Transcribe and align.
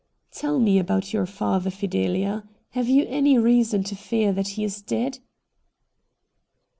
'Tell 0.31 0.57
me 0.59 0.79
about 0.79 1.13
your 1.13 1.27
father, 1.27 1.69
Fidelia. 1.69 2.49
Have 2.71 2.89
you 2.89 3.05
any 3.07 3.37
reason 3.37 3.83
to 3.83 3.95
fear 3.95 4.33
that 4.33 4.47
he 4.57 4.63
is 4.63 4.81
dead 4.81 5.19